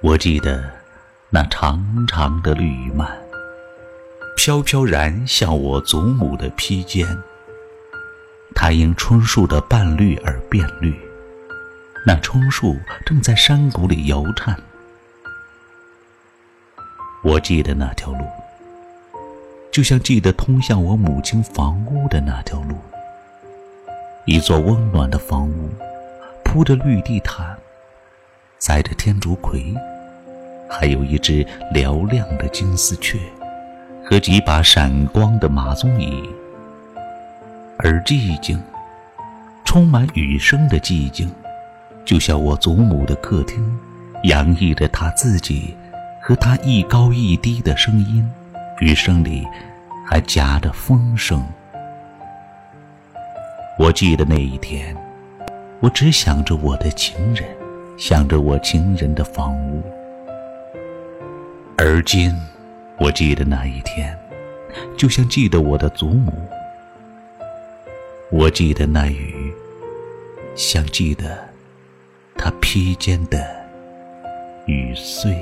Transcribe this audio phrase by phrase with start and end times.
[0.00, 0.70] 我记得
[1.30, 3.08] 那长长的绿蔓，
[4.36, 7.06] 飘飘然向我祖母的披肩。
[8.54, 10.94] 它因椿树的半绿而变绿，
[12.06, 14.56] 那椿树正在山谷里摇颤。
[17.22, 18.20] 我记得那条路，
[19.72, 22.76] 就像记得通向我母亲房屋的那条路。
[24.26, 25.70] 一座温暖的房屋，
[26.44, 27.58] 铺着绿地毯，
[28.64, 29.62] 栽着天竺葵。
[30.70, 33.18] 还有一只嘹亮的金丝雀，
[34.02, 36.26] 和几把闪光的马鬃椅，
[37.76, 38.58] 而寂静，
[39.66, 41.30] 充满雨声的寂静，
[42.06, 43.78] 就像我祖母的客厅，
[44.22, 45.76] 洋溢着她自己
[46.22, 48.26] 和她一高一低的声音，
[48.80, 49.46] 雨声里
[50.06, 51.44] 还夹着风声。
[53.78, 54.96] 我记得那一天，
[55.80, 57.44] 我只想着我的情人，
[58.06, 59.82] 想着我情人的房屋。
[61.78, 62.30] 而今，
[62.98, 64.14] 我记得那一天，
[64.94, 66.30] 就像记得我的祖母。
[68.30, 69.50] 我记得那雨，
[70.54, 71.48] 像记得
[72.36, 73.42] 他披肩的
[74.66, 75.34] 雨碎。